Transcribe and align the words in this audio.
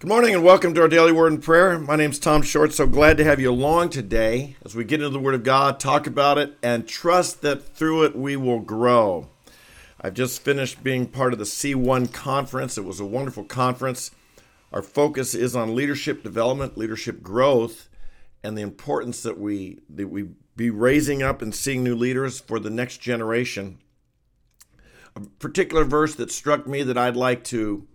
Good 0.00 0.06
morning 0.06 0.32
and 0.32 0.44
welcome 0.44 0.74
to 0.74 0.82
our 0.82 0.88
daily 0.88 1.10
word 1.10 1.32
and 1.32 1.42
prayer. 1.42 1.76
My 1.76 1.96
name 1.96 2.12
is 2.12 2.20
Tom 2.20 2.42
Short. 2.42 2.72
So 2.72 2.86
glad 2.86 3.16
to 3.16 3.24
have 3.24 3.40
you 3.40 3.50
along 3.50 3.88
today 3.88 4.54
as 4.64 4.76
we 4.76 4.84
get 4.84 5.00
into 5.00 5.10
the 5.10 5.18
Word 5.18 5.34
of 5.34 5.42
God, 5.42 5.80
talk 5.80 6.06
about 6.06 6.38
it, 6.38 6.56
and 6.62 6.86
trust 6.86 7.42
that 7.42 7.74
through 7.74 8.04
it 8.04 8.14
we 8.14 8.36
will 8.36 8.60
grow. 8.60 9.28
I've 10.00 10.14
just 10.14 10.42
finished 10.42 10.84
being 10.84 11.08
part 11.08 11.32
of 11.32 11.40
the 11.40 11.44
C1 11.44 12.12
conference. 12.12 12.78
It 12.78 12.84
was 12.84 13.00
a 13.00 13.04
wonderful 13.04 13.42
conference. 13.42 14.12
Our 14.72 14.82
focus 14.82 15.34
is 15.34 15.56
on 15.56 15.74
leadership 15.74 16.22
development, 16.22 16.78
leadership 16.78 17.20
growth, 17.20 17.88
and 18.44 18.56
the 18.56 18.62
importance 18.62 19.24
that 19.24 19.40
we 19.40 19.80
that 19.90 20.06
we 20.06 20.28
be 20.54 20.70
raising 20.70 21.24
up 21.24 21.42
and 21.42 21.52
seeing 21.52 21.82
new 21.82 21.96
leaders 21.96 22.38
for 22.38 22.60
the 22.60 22.70
next 22.70 22.98
generation. 22.98 23.78
A 25.16 25.22
particular 25.40 25.82
verse 25.82 26.14
that 26.14 26.30
struck 26.30 26.68
me 26.68 26.84
that 26.84 26.96
I'd 26.96 27.16
like 27.16 27.42
to 27.46 27.88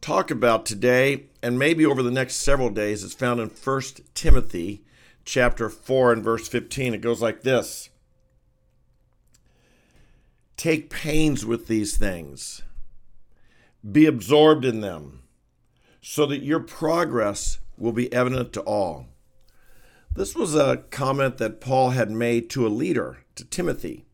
talk 0.00 0.30
about 0.30 0.66
today 0.66 1.24
and 1.42 1.58
maybe 1.58 1.84
over 1.84 2.02
the 2.02 2.10
next 2.10 2.36
several 2.36 2.70
days 2.70 3.02
is 3.02 3.14
found 3.14 3.40
in 3.40 3.48
1 3.48 3.82
Timothy 4.14 4.84
chapter 5.24 5.68
4 5.68 6.12
and 6.12 6.24
verse 6.24 6.48
15. 6.48 6.94
It 6.94 7.00
goes 7.00 7.22
like 7.22 7.42
this 7.42 7.90
Take 10.56 10.90
pains 10.90 11.46
with 11.46 11.68
these 11.68 11.96
things, 11.96 12.62
be 13.88 14.06
absorbed 14.06 14.64
in 14.64 14.80
them, 14.80 15.22
so 16.00 16.26
that 16.26 16.42
your 16.42 16.60
progress 16.60 17.58
will 17.76 17.92
be 17.92 18.12
evident 18.12 18.52
to 18.54 18.60
all. 18.62 19.06
This 20.14 20.34
was 20.34 20.56
a 20.56 20.78
comment 20.90 21.38
that 21.38 21.60
Paul 21.60 21.90
had 21.90 22.10
made 22.10 22.50
to 22.50 22.66
a 22.66 22.68
leader, 22.68 23.18
to 23.36 23.44
Timothy. 23.44 24.04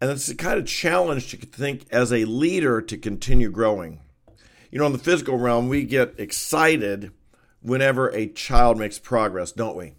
And 0.00 0.10
it's 0.10 0.28
a 0.28 0.34
kind 0.34 0.58
of 0.58 0.66
challenge 0.66 1.30
to 1.30 1.36
think 1.36 1.84
as 1.92 2.12
a 2.12 2.24
leader 2.24 2.80
to 2.80 2.96
continue 2.96 3.50
growing. 3.50 4.00
You 4.70 4.78
know, 4.78 4.86
in 4.86 4.92
the 4.92 4.98
physical 4.98 5.36
realm, 5.36 5.68
we 5.68 5.84
get 5.84 6.14
excited 6.18 7.12
whenever 7.60 8.08
a 8.08 8.28
child 8.28 8.78
makes 8.78 8.98
progress, 8.98 9.52
don't 9.52 9.76
we? 9.76 9.94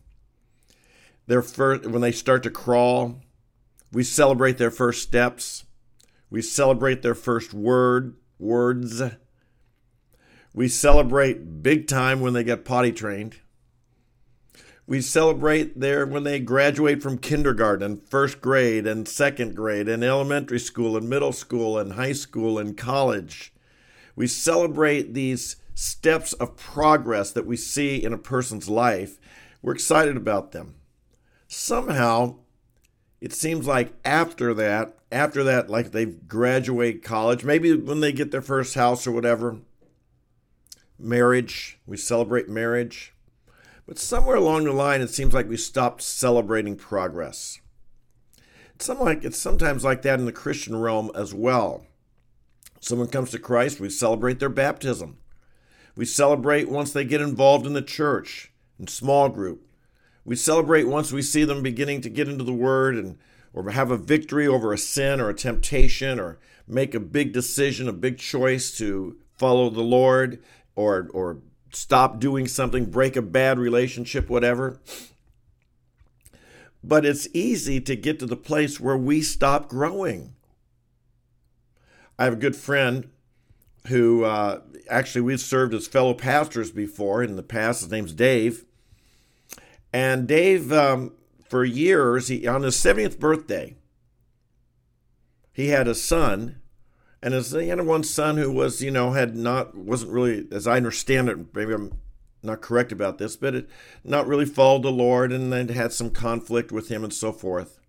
Their 1.27 1.41
first, 1.41 1.85
when 1.85 2.01
they 2.01 2.11
start 2.11 2.43
to 2.43 2.49
crawl, 2.49 3.21
we 3.91 4.03
celebrate 4.03 4.57
their 4.57 4.71
first 4.71 5.03
steps. 5.03 5.65
We 6.29 6.41
celebrate 6.41 7.01
their 7.01 7.15
first 7.15 7.53
word, 7.53 8.15
words. 8.39 9.01
We 10.53 10.67
celebrate 10.67 11.61
big 11.61 11.87
time 11.87 12.21
when 12.21 12.33
they 12.33 12.43
get 12.43 12.65
potty 12.65 12.93
trained. 12.93 13.37
We 14.87 15.01
celebrate 15.01 15.79
their 15.79 16.05
when 16.05 16.23
they 16.23 16.39
graduate 16.39 17.01
from 17.01 17.17
kindergarten, 17.17 18.01
first 18.09 18.41
grade, 18.41 18.87
and 18.87 19.07
second 19.07 19.55
grade, 19.55 19.87
and 19.87 20.03
elementary 20.03 20.59
school, 20.59 20.97
and 20.97 21.09
middle 21.09 21.31
school, 21.31 21.77
and 21.77 21.93
high 21.93 22.13
school, 22.13 22.57
and 22.57 22.77
college. 22.77 23.53
We 24.15 24.27
celebrate 24.27 25.13
these 25.13 25.55
steps 25.73 26.33
of 26.33 26.57
progress 26.57 27.31
that 27.31 27.45
we 27.45 27.57
see 27.57 28.03
in 28.03 28.13
a 28.13 28.17
person's 28.17 28.69
life. 28.69 29.19
We're 29.61 29.73
excited 29.73 30.17
about 30.17 30.51
them. 30.51 30.75
Somehow, 31.47 32.35
it 33.19 33.33
seems 33.33 33.67
like 33.67 33.93
after 34.05 34.53
that, 34.53 34.97
after 35.11 35.43
that, 35.43 35.69
like 35.69 35.91
they 35.91 36.05
graduate 36.05 37.03
college, 37.03 37.43
maybe 37.43 37.75
when 37.75 37.99
they 37.99 38.11
get 38.11 38.31
their 38.31 38.41
first 38.41 38.75
house 38.75 39.05
or 39.05 39.11
whatever, 39.11 39.59
marriage, 40.97 41.79
we 41.85 41.97
celebrate 41.97 42.47
marriage. 42.47 43.13
But 43.85 43.99
somewhere 43.99 44.37
along 44.37 44.63
the 44.63 44.71
line, 44.71 45.01
it 45.01 45.09
seems 45.09 45.33
like 45.33 45.49
we 45.49 45.57
stopped 45.57 46.01
celebrating 46.01 46.75
progress. 46.75 47.59
It's, 48.75 48.87
like, 48.87 49.23
it's 49.23 49.37
sometimes 49.37 49.83
like 49.83 50.01
that 50.03 50.19
in 50.19 50.25
the 50.25 50.31
Christian 50.31 50.75
realm 50.75 51.11
as 51.13 51.33
well. 51.33 51.85
Someone 52.81 53.09
comes 53.09 53.29
to 53.29 53.39
Christ, 53.39 53.79
we 53.79 53.91
celebrate 53.91 54.39
their 54.39 54.49
baptism. 54.49 55.17
We 55.95 56.03
celebrate 56.03 56.67
once 56.67 56.91
they 56.91 57.05
get 57.05 57.21
involved 57.21 57.67
in 57.67 57.73
the 57.73 57.81
church, 57.83 58.51
in 58.79 58.87
small 58.87 59.29
group. 59.29 59.67
We 60.25 60.35
celebrate 60.35 60.85
once 60.85 61.11
we 61.11 61.21
see 61.21 61.43
them 61.43 61.61
beginning 61.61 62.01
to 62.01 62.09
get 62.09 62.27
into 62.27 62.43
the 62.43 62.51
Word 62.51 62.95
and 62.95 63.19
or 63.53 63.69
have 63.69 63.91
a 63.91 63.97
victory 63.97 64.47
over 64.47 64.73
a 64.73 64.77
sin 64.77 65.19
or 65.19 65.29
a 65.29 65.33
temptation 65.35 66.19
or 66.19 66.39
make 66.67 66.95
a 66.95 66.99
big 66.99 67.33
decision, 67.33 67.87
a 67.87 67.93
big 67.93 68.17
choice 68.17 68.75
to 68.77 69.17
follow 69.37 69.69
the 69.69 69.81
Lord 69.81 70.41
or 70.75 71.07
or 71.13 71.39
stop 71.71 72.19
doing 72.19 72.47
something, 72.47 72.85
break 72.85 73.15
a 73.15 73.21
bad 73.21 73.59
relationship, 73.59 74.27
whatever. 74.27 74.79
But 76.83 77.05
it's 77.05 77.27
easy 77.31 77.79
to 77.81 77.95
get 77.95 78.17
to 78.19 78.25
the 78.25 78.35
place 78.35 78.79
where 78.79 78.97
we 78.97 79.21
stop 79.21 79.69
growing. 79.69 80.33
I 82.21 82.25
have 82.25 82.33
a 82.33 82.37
good 82.37 82.55
friend 82.55 83.09
who 83.87 84.25
uh, 84.25 84.61
actually 84.87 85.21
we've 85.21 85.39
served 85.39 85.73
as 85.73 85.87
fellow 85.87 86.13
pastors 86.13 86.69
before 86.69 87.23
in 87.23 87.35
the 87.35 87.41
past. 87.41 87.81
His 87.81 87.89
name's 87.89 88.13
Dave. 88.13 88.63
And 89.91 90.27
Dave, 90.27 90.71
um, 90.71 91.13
for 91.49 91.65
years, 91.65 92.27
he 92.27 92.45
on 92.45 92.61
his 92.61 92.75
70th 92.75 93.17
birthday, 93.17 93.75
he 95.51 95.69
had 95.69 95.87
a 95.87 95.95
son, 95.95 96.61
and 97.23 97.33
his 97.33 97.53
he 97.53 97.69
had 97.69 97.83
one 97.87 98.03
son 98.03 98.37
who 98.37 98.51
was, 98.51 98.83
you 98.83 98.91
know, 98.91 99.13
had 99.13 99.35
not 99.35 99.75
wasn't 99.75 100.11
really, 100.11 100.45
as 100.51 100.67
I 100.67 100.77
understand 100.77 101.27
it, 101.27 101.55
maybe 101.55 101.73
I'm 101.73 101.97
not 102.43 102.61
correct 102.61 102.91
about 102.91 103.17
this, 103.17 103.35
but 103.35 103.55
it 103.55 103.69
not 104.03 104.27
really 104.27 104.45
followed 104.45 104.83
the 104.83 104.91
Lord, 104.91 105.31
and 105.31 105.51
then 105.51 105.69
had 105.69 105.91
some 105.91 106.11
conflict 106.11 106.71
with 106.71 106.89
him 106.89 107.03
and 107.03 107.11
so 107.11 107.31
forth. 107.31 107.80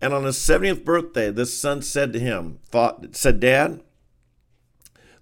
And 0.00 0.14
on 0.14 0.24
his 0.24 0.36
70th 0.36 0.84
birthday, 0.84 1.30
this 1.30 1.58
son 1.58 1.82
said 1.82 2.12
to 2.12 2.18
him, 2.20 2.58
thought, 2.66 3.14
said, 3.14 3.38
Dad, 3.40 3.82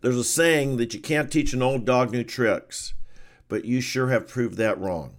there's 0.01 0.17
a 0.17 0.25
saying 0.25 0.77
that 0.77 0.95
you 0.95 1.01
can't 1.01 1.33
teach 1.33 1.53
an 1.53 1.63
old 1.63 1.85
dog 1.85 2.13
new 2.13 2.23
tricks, 2.23 2.95
but 3.49 3.65
you 3.65 3.81
sure 3.81 4.09
have 4.09 4.29
proved 4.29 4.57
that 4.59 4.79
wrong. 4.79 5.17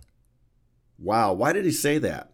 Wow, 0.98 1.34
why 1.34 1.52
did 1.52 1.66
he 1.66 1.72
say 1.72 1.98
that? 1.98 2.32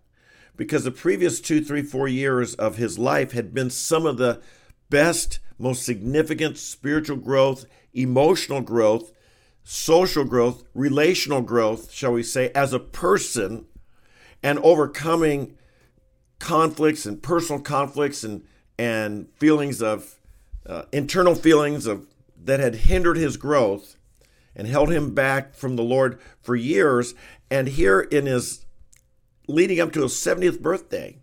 Because 0.56 0.84
the 0.84 0.91
previous 0.91 1.41
two, 1.41 1.63
three, 1.63 1.81
four 1.81 2.08
years 2.08 2.53
of 2.56 2.78
his 2.78 3.00
life 3.00 3.31
had 3.31 3.53
been 3.53 3.69
some 3.69 4.06
of 4.06 4.18
the 4.18 4.42
best, 4.90 5.40
most 5.57 5.84
significant 5.84 6.57
spiritual 6.57 7.18
growth, 7.18 7.66
emotional 7.94 8.62
growth, 8.62 9.12
social 9.63 10.24
growth, 10.24 10.63
relational 10.74 11.42
growth, 11.42 11.92
shall 11.92 12.13
we 12.13 12.24
say, 12.24 12.52
as 12.53 12.72
a 12.72 12.80
person, 12.80 13.66
and 14.44 14.59
overcoming 14.59 15.57
conflicts 16.45 17.07
and 17.07 17.23
personal 17.23 17.59
conflicts 17.59 18.23
and 18.23 18.44
and 18.78 19.28
feelings 19.38 19.81
of 19.81 20.19
uh, 20.67 20.83
internal 20.91 21.33
feelings 21.33 21.88
of 21.88 22.06
that 22.39 22.59
had 22.59 22.75
hindered 22.75 23.17
his 23.17 23.35
growth 23.35 23.97
and 24.56 24.67
held 24.67 24.91
him 24.91 25.16
back 25.16 25.56
from 25.56 25.75
the 25.75 25.83
Lord 25.83 26.19
for 26.41 26.56
years. 26.56 27.16
And 27.50 27.69
here 27.69 28.00
in 28.00 28.28
his 28.28 28.63
leading 29.47 29.79
up 29.79 29.91
to 29.94 30.03
his 30.03 30.13
70th 30.13 30.61
birthday, 30.61 31.17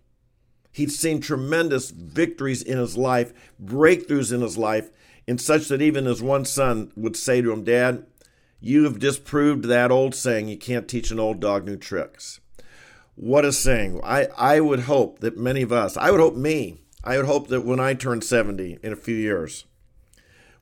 he'd 0.72 0.90
seen 0.90 1.20
tremendous 1.20 1.90
victories 1.90 2.62
in 2.62 2.78
his 2.78 2.96
life, 2.96 3.32
breakthroughs 3.62 4.32
in 4.32 4.40
his 4.40 4.58
life, 4.58 4.90
in 5.26 5.38
such 5.38 5.68
that 5.68 5.82
even 5.82 6.06
his 6.06 6.20
one 6.20 6.44
son 6.44 6.90
would 6.96 7.16
say 7.16 7.40
to 7.40 7.52
him, 7.52 7.62
Dad, 7.62 8.06
you 8.60 8.84
have 8.84 8.98
disproved 8.98 9.66
that 9.66 9.92
old 9.92 10.16
saying, 10.16 10.48
you 10.48 10.58
can't 10.58 10.88
teach 10.88 11.12
an 11.12 11.20
old 11.20 11.38
dog 11.38 11.64
new 11.64 11.76
tricks. 11.76 12.40
What 13.14 13.44
a 13.44 13.52
saying. 13.52 14.00
I, 14.02 14.28
I 14.36 14.60
would 14.60 14.80
hope 14.80 15.20
that 15.20 15.36
many 15.36 15.62
of 15.62 15.72
us, 15.72 15.96
I 15.96 16.10
would 16.10 16.20
hope 16.20 16.34
me, 16.34 16.80
I 17.04 17.16
would 17.16 17.26
hope 17.26 17.48
that 17.48 17.64
when 17.64 17.80
I 17.80 17.94
turn 17.94 18.22
70 18.22 18.78
in 18.82 18.92
a 18.92 18.96
few 18.96 19.14
years, 19.14 19.66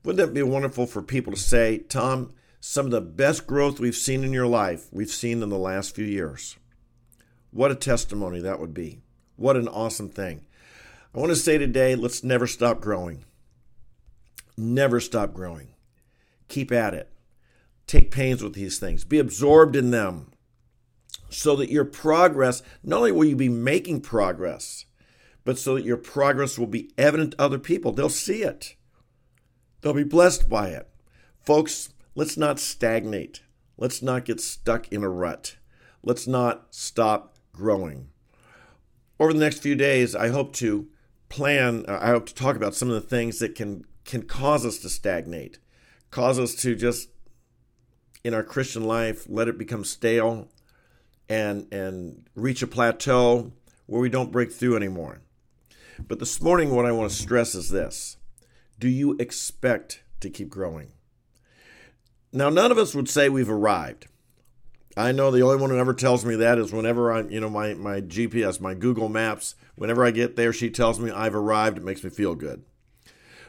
wouldn't 0.03 0.27
that 0.27 0.35
be 0.35 0.43
wonderful 0.43 0.87
for 0.87 1.03
people 1.03 1.33
to 1.33 1.39
say, 1.39 1.79
Tom, 1.79 2.33
some 2.59 2.87
of 2.87 2.93
the 2.93 3.01
best 3.01 3.47
growth 3.47 3.79
we've 3.79 3.95
seen 3.95 4.25
in 4.25 4.33
your 4.33 4.47
life, 4.47 4.89
we've 4.91 5.11
seen 5.11 5.43
in 5.43 5.49
the 5.49 5.59
last 5.59 5.95
few 5.95 6.05
years? 6.05 6.57
What 7.51 7.71
a 7.71 7.77
testimony 7.77 8.41
that 8.41 8.59
would 8.59 8.75
be. 8.75 9.03
What 9.37 9.57
an 9.57 9.69
awesome 9.69 10.09
thing. 10.09 10.43
I 11.15 11.19
want 11.19 11.31
to 11.31 11.37
say 11.37 11.59
today, 11.59 11.95
let's 11.95 12.25
never 12.25 12.47
stop 12.47 12.81
growing. 12.81 13.25
Never 14.57 15.01
stop 15.01 15.35
growing. 15.35 15.69
Keep 16.49 16.73
at 16.73 16.95
it. 16.95 17.11
Take 17.87 18.11
pains 18.11 18.43
with 18.43 18.55
these 18.55 18.79
things. 18.79 19.05
Be 19.05 19.19
absorbed 19.19 19.75
in 19.77 19.91
them 19.91 20.33
so 21.31 21.57
that 21.57 21.71
your 21.71 21.85
progress, 21.85 22.63
not 22.83 22.99
only 22.99 23.13
will 23.13 23.25
you 23.25 23.37
be 23.37 23.49
making 23.49 24.01
progress, 24.01 24.85
but 25.45 25.59
so 25.59 25.75
that 25.75 25.85
your 25.85 25.97
progress 25.97 26.59
will 26.59 26.67
be 26.67 26.93
evident 26.99 27.33
to 27.33 27.41
other 27.41 27.59
people. 27.59 27.93
They'll 27.93 28.09
see 28.09 28.43
it, 28.43 28.77
they'll 29.81 29.95
be 29.95 30.05
blessed 30.05 30.49
by 30.49 30.69
it. 30.69 30.89
Folks, 31.41 31.91
let's 32.15 32.37
not 32.37 32.61
stagnate. 32.61 33.43
Let's 33.79 34.03
not 34.03 34.27
get 34.27 34.41
stuck 34.41 34.93
in 34.93 35.03
a 35.03 35.09
rut. 35.09 35.57
Let's 36.03 36.27
not 36.27 36.67
stop 36.71 37.39
growing. 37.53 38.09
Over 39.19 39.33
the 39.33 39.41
next 39.41 39.63
few 39.63 39.75
days, 39.75 40.15
I 40.15 40.29
hope 40.29 40.55
to 40.57 40.89
plan, 41.31 41.87
uh, 41.89 41.99
I 42.01 42.09
hope 42.09 42.27
to 42.27 42.35
talk 42.35 42.57
about 42.57 42.75
some 42.75 42.89
of 42.89 42.95
the 42.95 43.09
things 43.09 43.39
that 43.39 43.55
can, 43.55 43.87
can 44.05 44.23
cause 44.23 44.67
us 44.67 44.79
to 44.81 44.91
stagnate, 44.91 45.59
cause 46.11 46.39
us 46.39 46.55
to 46.57 46.75
just, 46.75 47.09
in 48.23 48.35
our 48.35 48.43
Christian 48.43 48.85
life, 48.85 49.25
let 49.29 49.49
it 49.49 49.57
become 49.57 49.85
stale, 49.85 50.49
and 51.31 51.73
and 51.73 52.29
reach 52.35 52.61
a 52.61 52.67
plateau 52.67 53.53
where 53.87 54.01
we 54.01 54.11
don't 54.11 54.33
break 54.33 54.53
through 54.53 54.77
anymore. 54.77 55.23
But 56.07 56.19
this 56.19 56.43
morning 56.43 56.75
what 56.75 56.85
I 56.85 56.93
want 56.93 57.11
to 57.11 57.17
stress 57.17 57.55
is 57.55 57.71
this. 57.71 58.19
Do 58.79 58.89
you 58.89 59.17
expect 59.19 60.03
to 60.21 60.29
keep 60.29 60.49
growing? 60.49 60.93
Now, 62.33 62.49
none 62.49 62.71
of 62.71 62.79
us 62.79 62.95
would 62.95 63.09
say 63.09 63.29
we've 63.29 63.51
arrived. 63.51 64.07
I 64.97 65.13
know 65.13 65.31
the 65.31 65.43
only 65.43 65.57
one 65.57 65.71
who 65.71 65.79
ever 65.79 65.95
tells 65.95 66.25
me 66.25 66.37
that 66.37 66.59
is 66.59 66.73
whenever 66.73 67.13
I'm, 67.13 67.31
you 67.31 67.41
know, 67.41 67.51
my, 67.51 67.75
my 67.75 68.01
GPS, 68.01 68.61
my 68.61 68.75
Google 68.75 69.09
Maps, 69.09 69.55
whenever 69.75 70.05
I 70.05 70.11
get 70.11 70.37
there, 70.37 70.53
she 70.53 70.71
tells 70.71 70.99
me 70.99 71.11
I've 71.11 71.35
arrived. 71.35 71.79
It 71.79 71.85
makes 71.85 72.03
me 72.03 72.11
feel 72.11 72.35
good. 72.35 72.65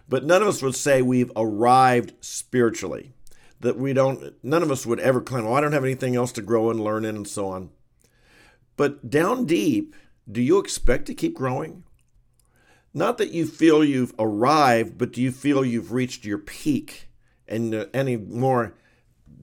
But 0.09 0.25
none 0.25 0.41
of 0.41 0.47
us 0.47 0.61
would 0.61 0.75
say 0.75 1.01
we've 1.01 1.31
arrived 1.35 2.13
spiritually. 2.21 3.13
That 3.61 3.77
we 3.77 3.93
don't, 3.93 4.33
none 4.43 4.63
of 4.63 4.71
us 4.71 4.85
would 4.85 4.99
ever 4.99 5.21
claim, 5.21 5.45
oh, 5.45 5.53
I 5.53 5.61
don't 5.61 5.71
have 5.71 5.83
anything 5.83 6.15
else 6.15 6.31
to 6.33 6.41
grow 6.41 6.69
and 6.69 6.79
learn 6.79 7.05
in 7.05 7.15
and 7.15 7.27
so 7.27 7.47
on. 7.47 7.69
But 8.75 9.09
down 9.09 9.45
deep, 9.45 9.95
do 10.29 10.41
you 10.41 10.59
expect 10.59 11.05
to 11.05 11.13
keep 11.13 11.35
growing? 11.35 11.83
Not 12.93 13.17
that 13.17 13.31
you 13.31 13.45
feel 13.45 13.83
you've 13.83 14.13
arrived, 14.19 14.97
but 14.97 15.13
do 15.13 15.21
you 15.21 15.31
feel 15.31 15.63
you've 15.63 15.91
reached 15.93 16.25
your 16.25 16.37
peak 16.37 17.09
and 17.47 17.73
uh, 17.73 17.85
any 17.93 18.17
more 18.17 18.73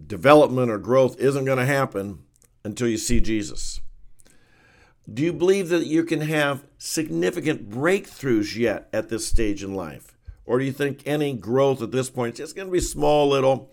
development 0.06 0.71
or 0.71 0.79
growth 0.79 1.19
isn't 1.19 1.44
going 1.44 1.59
to 1.59 1.67
happen 1.67 2.21
until 2.64 2.88
you 2.88 2.99
see 2.99 3.21
Jesus? 3.21 3.81
Do 5.12 5.23
you 5.23 5.32
believe 5.32 5.71
that 5.71 5.87
you 5.87 6.05
can 6.05 6.21
have 6.23 6.64
significant 6.76 7.71
breakthroughs 7.71 8.56
yet 8.56 8.88
at 8.93 9.09
this 9.09 9.26
stage 9.26 9.64
in 9.64 9.75
life? 9.75 10.19
Or 10.44 10.59
do 10.59 10.64
you 10.64 10.73
think 10.73 11.03
any 11.06 11.35
growth 11.35 11.81
at 11.82 11.93
this 11.93 12.11
point 12.11 12.35
is 12.35 12.38
just 12.38 12.56
going 12.56 12.69
to 12.69 12.73
be 12.73 12.81
small, 12.81 13.29
little, 13.29 13.71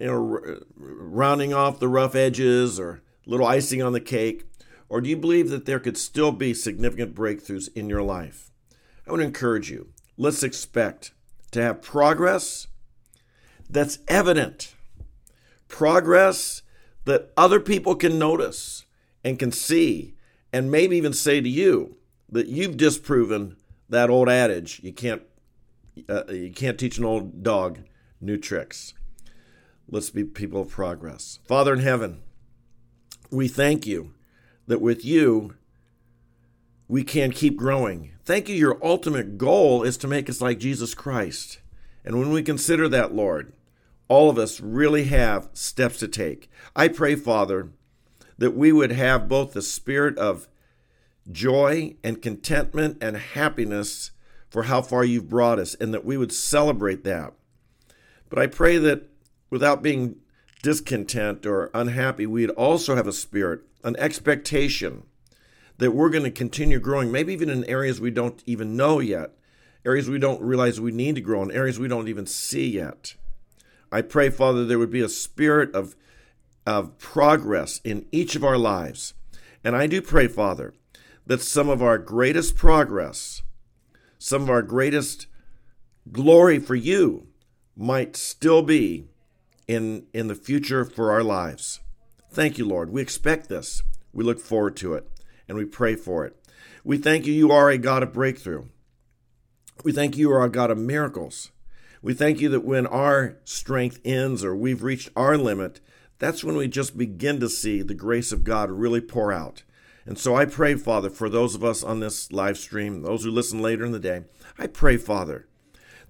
you 0.00 0.06
know, 0.06 0.58
rounding 0.76 1.54
off 1.54 1.78
the 1.78 1.88
rough 1.88 2.14
edges 2.14 2.78
or 2.80 3.02
little 3.26 3.46
icing 3.46 3.82
on 3.82 3.92
the 3.92 4.00
cake? 4.00 4.44
Or 4.88 5.00
do 5.00 5.08
you 5.08 5.16
believe 5.16 5.50
that 5.50 5.66
there 5.66 5.80
could 5.80 5.96
still 5.96 6.32
be 6.32 6.54
significant 6.54 7.14
breakthroughs 7.14 7.68
in 7.74 7.88
your 7.88 8.02
life? 8.02 8.50
I 9.06 9.12
would 9.12 9.20
encourage 9.20 9.70
you, 9.70 9.88
let's 10.16 10.42
expect 10.42 11.12
to 11.52 11.62
have 11.62 11.82
progress 11.82 12.68
that's 13.68 13.98
evident, 14.08 14.74
progress 15.68 16.62
that 17.04 17.32
other 17.36 17.60
people 17.60 17.94
can 17.94 18.18
notice 18.18 18.84
and 19.22 19.38
can 19.38 19.52
see, 19.52 20.14
and 20.52 20.70
maybe 20.70 20.96
even 20.96 21.12
say 21.12 21.40
to 21.40 21.48
you 21.48 21.96
that 22.30 22.46
you've 22.46 22.76
disproven 22.76 23.56
that 23.88 24.10
old 24.10 24.28
adage 24.28 24.80
you 24.82 24.92
can't 24.92 25.22
uh, 26.08 26.24
you 26.28 26.50
can't 26.50 26.78
teach 26.78 26.98
an 26.98 27.04
old 27.04 27.42
dog 27.42 27.78
new 28.20 28.36
tricks. 28.36 28.94
Let's 29.88 30.10
be 30.10 30.24
people 30.24 30.62
of 30.62 30.70
progress. 30.70 31.38
Father 31.46 31.72
in 31.72 31.80
heaven, 31.80 32.22
we 33.30 33.48
thank 33.48 33.86
you 33.86 34.14
that 34.66 34.80
with 34.80 35.04
you 35.04 35.54
we 36.88 37.04
can 37.04 37.30
keep 37.30 37.56
growing. 37.56 38.12
Thank 38.24 38.48
you. 38.48 38.54
Your 38.54 38.78
ultimate 38.84 39.38
goal 39.38 39.82
is 39.82 39.96
to 39.98 40.08
make 40.08 40.28
us 40.30 40.40
like 40.40 40.58
Jesus 40.58 40.94
Christ. 40.94 41.60
And 42.04 42.18
when 42.18 42.30
we 42.30 42.42
consider 42.42 42.88
that, 42.88 43.14
Lord, 43.14 43.52
all 44.08 44.28
of 44.28 44.38
us 44.38 44.60
really 44.60 45.04
have 45.04 45.48
steps 45.54 45.98
to 45.98 46.08
take. 46.08 46.50
I 46.76 46.88
pray, 46.88 47.14
Father, 47.14 47.70
that 48.36 48.56
we 48.56 48.72
would 48.72 48.92
have 48.92 49.28
both 49.28 49.52
the 49.52 49.62
spirit 49.62 50.18
of 50.18 50.48
joy 51.30 51.96
and 52.04 52.20
contentment 52.20 52.98
and 53.00 53.16
happiness 53.16 54.10
for 54.50 54.64
how 54.64 54.82
far 54.82 55.04
you've 55.04 55.28
brought 55.28 55.58
us, 55.58 55.74
and 55.74 55.92
that 55.92 56.04
we 56.04 56.16
would 56.16 56.32
celebrate 56.32 57.02
that. 57.04 57.32
But 58.28 58.38
I 58.38 58.46
pray 58.46 58.78
that 58.78 59.08
without 59.54 59.84
being 59.84 60.16
discontent 60.64 61.46
or 61.46 61.70
unhappy, 61.72 62.26
we'd 62.26 62.50
also 62.50 62.96
have 62.96 63.06
a 63.06 63.12
spirit, 63.12 63.60
an 63.84 63.94
expectation 64.00 65.04
that 65.78 65.92
we're 65.92 66.10
going 66.10 66.24
to 66.24 66.30
continue 66.32 66.80
growing, 66.80 67.12
maybe 67.12 67.32
even 67.32 67.48
in 67.48 67.64
areas 67.66 68.00
we 68.00 68.10
don't 68.10 68.42
even 68.46 68.76
know 68.76 68.98
yet, 68.98 69.30
areas 69.86 70.10
we 70.10 70.18
don't 70.18 70.42
realize 70.42 70.80
we 70.80 70.90
need 70.90 71.14
to 71.14 71.20
grow 71.20 71.40
in, 71.40 71.52
areas 71.52 71.78
we 71.78 71.86
don't 71.86 72.08
even 72.08 72.26
see 72.26 72.68
yet. 72.68 73.14
I 73.92 74.02
pray, 74.02 74.28
Father, 74.28 74.64
there 74.64 74.80
would 74.80 74.90
be 74.90 75.02
a 75.02 75.08
spirit 75.08 75.72
of, 75.72 75.94
of 76.66 76.98
progress 76.98 77.80
in 77.84 78.06
each 78.10 78.34
of 78.34 78.42
our 78.42 78.58
lives. 78.58 79.14
And 79.62 79.76
I 79.76 79.86
do 79.86 80.02
pray, 80.02 80.26
Father, 80.26 80.74
that 81.26 81.42
some 81.42 81.68
of 81.68 81.80
our 81.80 81.98
greatest 81.98 82.56
progress, 82.56 83.42
some 84.18 84.42
of 84.42 84.50
our 84.50 84.62
greatest 84.62 85.28
glory 86.10 86.58
for 86.58 86.74
you 86.74 87.28
might 87.76 88.16
still 88.16 88.60
be 88.60 89.10
in, 89.66 90.06
in 90.12 90.28
the 90.28 90.34
future 90.34 90.84
for 90.84 91.12
our 91.12 91.22
lives. 91.22 91.80
Thank 92.30 92.58
you, 92.58 92.66
Lord. 92.66 92.90
We 92.90 93.00
expect 93.00 93.48
this. 93.48 93.82
We 94.12 94.24
look 94.24 94.40
forward 94.40 94.76
to 94.78 94.94
it 94.94 95.08
and 95.48 95.56
we 95.56 95.64
pray 95.64 95.96
for 95.96 96.24
it. 96.24 96.36
We 96.84 96.98
thank 96.98 97.26
you, 97.26 97.32
you 97.32 97.50
are 97.50 97.70
a 97.70 97.78
God 97.78 98.02
of 98.02 98.12
breakthrough. 98.12 98.64
We 99.82 99.92
thank 99.92 100.16
you, 100.16 100.28
you 100.28 100.34
are 100.34 100.44
a 100.44 100.50
God 100.50 100.70
of 100.70 100.78
miracles. 100.78 101.50
We 102.02 102.12
thank 102.12 102.40
you 102.40 102.48
that 102.50 102.64
when 102.64 102.86
our 102.86 103.38
strength 103.44 104.00
ends 104.04 104.44
or 104.44 104.54
we've 104.54 104.82
reached 104.82 105.08
our 105.16 105.38
limit, 105.38 105.80
that's 106.18 106.44
when 106.44 106.56
we 106.56 106.68
just 106.68 106.98
begin 106.98 107.40
to 107.40 107.48
see 107.48 107.82
the 107.82 107.94
grace 107.94 108.30
of 108.30 108.44
God 108.44 108.70
really 108.70 109.00
pour 109.00 109.32
out. 109.32 109.62
And 110.06 110.18
so 110.18 110.36
I 110.36 110.44
pray, 110.44 110.74
Father, 110.74 111.08
for 111.08 111.30
those 111.30 111.54
of 111.54 111.64
us 111.64 111.82
on 111.82 112.00
this 112.00 112.30
live 112.30 112.58
stream, 112.58 113.02
those 113.02 113.24
who 113.24 113.30
listen 113.30 113.62
later 113.62 113.84
in 113.84 113.92
the 113.92 113.98
day, 113.98 114.24
I 114.58 114.66
pray, 114.66 114.98
Father, 114.98 115.48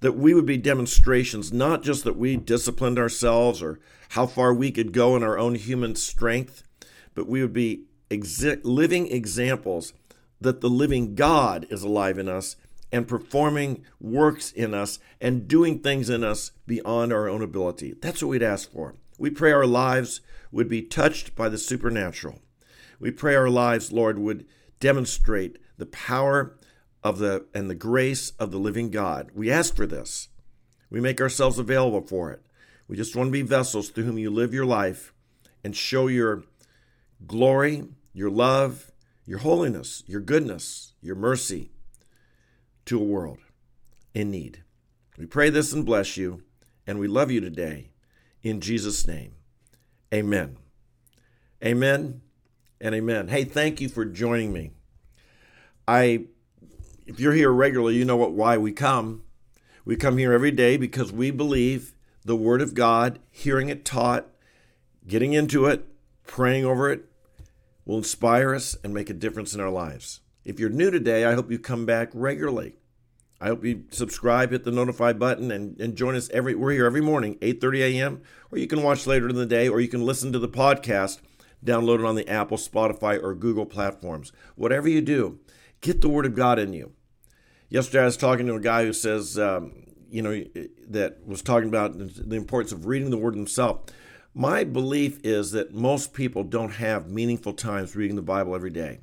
that 0.00 0.12
we 0.12 0.34
would 0.34 0.46
be 0.46 0.56
demonstrations, 0.56 1.52
not 1.52 1.82
just 1.82 2.04
that 2.04 2.16
we 2.16 2.36
disciplined 2.36 2.98
ourselves 2.98 3.62
or 3.62 3.80
how 4.10 4.26
far 4.26 4.52
we 4.52 4.70
could 4.70 4.92
go 4.92 5.16
in 5.16 5.22
our 5.22 5.38
own 5.38 5.54
human 5.54 5.94
strength, 5.94 6.62
but 7.14 7.28
we 7.28 7.40
would 7.40 7.52
be 7.52 7.84
exi- 8.10 8.60
living 8.64 9.10
examples 9.10 9.92
that 10.40 10.60
the 10.60 10.68
living 10.68 11.14
God 11.14 11.66
is 11.70 11.82
alive 11.82 12.18
in 12.18 12.28
us 12.28 12.56
and 12.92 13.08
performing 13.08 13.84
works 14.00 14.52
in 14.52 14.74
us 14.74 14.98
and 15.20 15.48
doing 15.48 15.80
things 15.80 16.08
in 16.10 16.22
us 16.22 16.52
beyond 16.66 17.12
our 17.12 17.28
own 17.28 17.42
ability. 17.42 17.94
That's 18.00 18.22
what 18.22 18.28
we'd 18.28 18.42
ask 18.42 18.70
for. 18.70 18.94
We 19.18 19.30
pray 19.30 19.52
our 19.52 19.66
lives 19.66 20.20
would 20.52 20.68
be 20.68 20.82
touched 20.82 21.34
by 21.34 21.48
the 21.48 21.58
supernatural. 21.58 22.40
We 23.00 23.10
pray 23.10 23.34
our 23.34 23.50
lives, 23.50 23.92
Lord, 23.92 24.18
would 24.18 24.46
demonstrate 24.80 25.58
the 25.76 25.86
power 25.86 26.56
of 27.04 27.18
the 27.18 27.46
and 27.54 27.70
the 27.70 27.74
grace 27.76 28.30
of 28.38 28.50
the 28.50 28.58
living 28.58 28.90
God. 28.90 29.30
We 29.34 29.52
ask 29.52 29.76
for 29.76 29.86
this. 29.86 30.28
We 30.90 31.00
make 31.00 31.20
ourselves 31.20 31.58
available 31.58 32.00
for 32.00 32.32
it. 32.32 32.42
We 32.88 32.96
just 32.96 33.14
want 33.14 33.28
to 33.28 33.32
be 33.32 33.42
vessels 33.42 33.90
through 33.90 34.04
whom 34.04 34.18
you 34.18 34.30
live 34.30 34.52
your 34.52 34.66
life 34.66 35.12
and 35.62 35.76
show 35.76 36.08
your 36.08 36.44
glory 37.26 37.84
your 38.14 38.30
love, 38.30 38.92
your 39.26 39.40
holiness, 39.40 40.04
your 40.06 40.20
goodness, 40.20 40.92
your 41.02 41.16
mercy 41.16 41.72
to 42.86 42.98
a 42.98 43.04
world 43.04 43.38
in 44.14 44.30
need. 44.30 44.62
We 45.18 45.26
pray 45.26 45.50
this 45.50 45.72
and 45.72 45.84
bless 45.84 46.16
you, 46.16 46.42
and 46.86 46.98
we 46.98 47.08
love 47.08 47.30
you 47.30 47.40
today. 47.40 47.90
In 48.42 48.60
Jesus' 48.60 49.06
name, 49.06 49.34
amen. 50.12 50.56
Amen 51.62 52.22
and 52.80 52.94
amen. 52.94 53.28
Hey, 53.28 53.44
thank 53.44 53.80
you 53.80 53.88
for 53.88 54.04
joining 54.04 54.52
me. 54.52 54.70
I, 55.88 56.26
if 57.06 57.20
you're 57.20 57.32
here 57.32 57.52
regularly, 57.52 57.96
you 57.96 58.04
know 58.04 58.16
what 58.16 58.32
why 58.32 58.56
we 58.56 58.72
come. 58.72 59.22
We 59.84 59.96
come 59.96 60.18
here 60.18 60.32
every 60.32 60.50
day 60.50 60.76
because 60.76 61.12
we 61.12 61.30
believe 61.30 61.94
the 62.24 62.36
Word 62.36 62.62
of 62.62 62.74
God, 62.74 63.18
hearing 63.30 63.68
it 63.68 63.84
taught, 63.84 64.28
getting 65.06 65.34
into 65.34 65.66
it, 65.66 65.86
praying 66.26 66.64
over 66.64 66.90
it, 66.90 67.04
will 67.84 67.98
inspire 67.98 68.54
us 68.54 68.76
and 68.82 68.94
make 68.94 69.10
a 69.10 69.14
difference 69.14 69.54
in 69.54 69.60
our 69.60 69.70
lives. 69.70 70.20
If 70.44 70.58
you're 70.58 70.70
new 70.70 70.90
today, 70.90 71.24
I 71.24 71.34
hope 71.34 71.50
you 71.50 71.58
come 71.58 71.84
back 71.84 72.10
regularly. 72.14 72.76
I 73.40 73.48
hope 73.48 73.64
you 73.64 73.84
subscribe, 73.90 74.52
hit 74.52 74.64
the 74.64 74.70
notify 74.70 75.12
button, 75.12 75.50
and, 75.50 75.78
and 75.78 75.96
join 75.96 76.14
us 76.14 76.30
every. 76.30 76.54
We're 76.54 76.72
here 76.72 76.86
every 76.86 77.02
morning, 77.02 77.34
8:30 77.36 77.80
a.m. 77.80 78.22
Or 78.50 78.58
you 78.58 78.66
can 78.66 78.82
watch 78.82 79.06
later 79.06 79.28
in 79.28 79.36
the 79.36 79.44
day, 79.44 79.68
or 79.68 79.80
you 79.80 79.88
can 79.88 80.06
listen 80.06 80.32
to 80.32 80.38
the 80.38 80.48
podcast 80.48 81.20
downloaded 81.62 82.06
on 82.06 82.14
the 82.14 82.28
Apple, 82.28 82.56
Spotify, 82.56 83.22
or 83.22 83.34
Google 83.34 83.66
platforms. 83.66 84.32
Whatever 84.54 84.88
you 84.88 85.00
do, 85.00 85.40
get 85.84 86.00
the 86.00 86.08
Word 86.08 86.26
of 86.26 86.34
God 86.34 86.58
in 86.58 86.72
you. 86.72 86.92
Yesterday, 87.68 88.02
I 88.02 88.06
was 88.06 88.16
talking 88.16 88.46
to 88.46 88.54
a 88.54 88.60
guy 88.60 88.84
who 88.84 88.92
says, 88.92 89.38
um, 89.38 89.84
you 90.08 90.22
know, 90.22 90.44
that 90.88 91.26
was 91.26 91.42
talking 91.42 91.68
about 91.68 91.96
the 91.98 92.36
importance 92.36 92.72
of 92.72 92.86
reading 92.86 93.10
the 93.10 93.18
Word 93.18 93.36
himself. 93.36 93.82
My 94.34 94.64
belief 94.64 95.20
is 95.22 95.52
that 95.52 95.74
most 95.74 96.14
people 96.14 96.42
don't 96.42 96.72
have 96.72 97.08
meaningful 97.08 97.52
times 97.52 97.94
reading 97.94 98.16
the 98.16 98.22
Bible 98.22 98.54
every 98.54 98.70
day. 98.70 99.00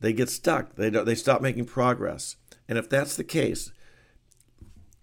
They 0.00 0.12
get 0.12 0.28
stuck. 0.28 0.76
They 0.76 0.90
they 0.90 1.14
stop 1.16 1.40
making 1.40 1.64
progress. 1.64 2.36
And 2.68 2.78
if 2.78 2.88
that's 2.88 3.16
the 3.16 3.24
case, 3.24 3.72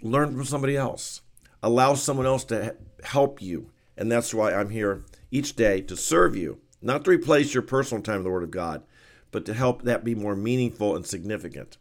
learn 0.02 0.34
from 0.34 0.46
somebody 0.46 0.78
else. 0.78 1.22
Allow 1.62 1.96
someone 1.96 2.28
else 2.28 2.46
to 2.46 2.78
help 3.04 3.42
you. 3.42 3.72
And 3.98 4.12
that's 4.12 4.34
why 4.34 4.54
I'm 4.54 4.70
here 4.70 5.04
each 5.32 5.56
day 5.56 5.82
to 5.82 5.98
serve 5.98 6.36
you, 6.38 6.60
not 6.82 7.04
to 7.06 7.12
replace 7.12 7.54
your 7.54 7.64
personal 7.64 8.04
time 8.04 8.18
with 8.18 8.26
the 8.26 8.32
Word 8.32 8.44
of 8.44 8.52
God, 8.52 8.84
but 9.32 9.46
to 9.46 9.54
help 9.54 9.84
that 9.84 10.04
be 10.04 10.16
more 10.16 10.36
meaningful 10.36 10.96
and 10.96 11.06
significant. 11.06 11.78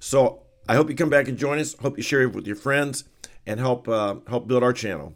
So 0.00 0.42
I 0.68 0.74
hope 0.74 0.88
you 0.88 0.96
come 0.96 1.10
back 1.10 1.28
and 1.28 1.38
join 1.38 1.58
us. 1.58 1.74
Hope 1.74 1.96
you 1.96 2.02
share 2.02 2.22
it 2.22 2.34
with 2.34 2.46
your 2.46 2.56
friends 2.56 3.04
and 3.46 3.60
help 3.60 3.88
uh, 3.88 4.16
help 4.28 4.46
build 4.46 4.62
our 4.62 4.72
channel. 4.72 5.14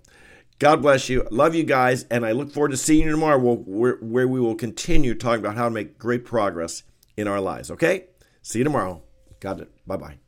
God 0.58 0.82
bless 0.82 1.08
you. 1.08 1.26
Love 1.30 1.54
you 1.54 1.62
guys, 1.62 2.04
and 2.10 2.26
I 2.26 2.32
look 2.32 2.50
forward 2.50 2.72
to 2.72 2.76
seeing 2.76 3.06
you 3.06 3.12
tomorrow 3.12 3.38
where, 3.38 3.96
where 4.00 4.26
we 4.26 4.40
will 4.40 4.56
continue 4.56 5.14
talking 5.14 5.44
about 5.44 5.56
how 5.56 5.64
to 5.64 5.70
make 5.70 5.98
great 5.98 6.24
progress 6.24 6.82
in 7.16 7.28
our 7.28 7.40
lives. 7.40 7.70
Okay? 7.70 8.06
See 8.42 8.58
you 8.58 8.64
tomorrow. 8.64 9.02
It. 9.40 9.86
Bye 9.86 9.96
bye. 9.96 10.27